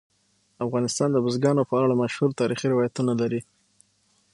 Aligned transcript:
افغانستان 0.65 1.09
د 1.11 1.17
بزګانو 1.25 1.63
په 1.69 1.75
اړه 1.83 1.93
مشهور 2.03 2.29
تاریخي 2.39 2.67
روایتونه 2.73 3.13
لري. 3.21 3.41